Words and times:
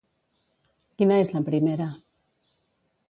Quina 1.01 1.19
és 1.25 1.33
la 1.35 1.43
primera? 1.51 1.91